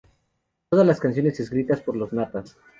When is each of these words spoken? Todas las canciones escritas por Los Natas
Todas 0.69 0.87
las 0.87 0.99
canciones 0.99 1.39
escritas 1.39 1.79
por 1.81 1.95
Los 1.95 2.11
Natas 2.11 2.57